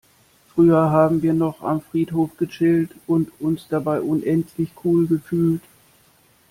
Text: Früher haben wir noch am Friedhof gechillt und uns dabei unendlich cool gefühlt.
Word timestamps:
Früher 0.55 0.89
haben 0.89 1.21
wir 1.21 1.35
noch 1.35 1.61
am 1.61 1.79
Friedhof 1.79 2.35
gechillt 2.35 2.89
und 3.05 3.31
uns 3.39 3.67
dabei 3.69 4.01
unendlich 4.01 4.69
cool 4.83 5.05
gefühlt. 5.05 5.61